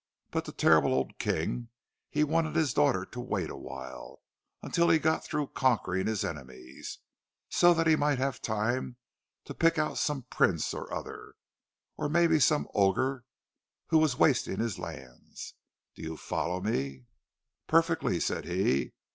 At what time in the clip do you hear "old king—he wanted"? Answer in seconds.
0.95-2.55